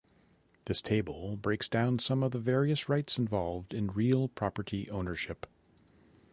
[0.65, 5.45] This table breaks down some of the various rights involved in real property ownership.